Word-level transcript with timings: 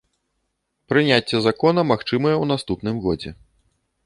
Прыняцце 0.93 1.35
закона 1.49 1.83
магчымае 1.93 2.33
ў 2.43 2.45
наступным 2.53 2.95
годзе. 3.05 3.31